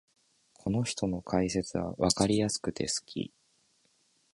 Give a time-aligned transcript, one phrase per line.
[0.55, 3.31] この人の解説はわかりやすくて好き